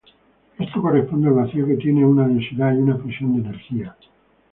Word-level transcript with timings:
Esto 0.57 0.81
corresponde 0.81 1.27
al 1.27 1.35
vacío 1.35 1.67
que 1.67 1.75
tiene 1.75 2.03
una 2.03 2.27
densidad 2.27 2.73
y 2.73 2.77
una 2.77 2.97
presión 2.97 3.35
de 3.35 3.41
energía. 3.47 3.95